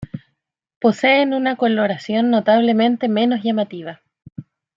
[0.79, 4.01] Poseen una coloración notablemente menos llamativa.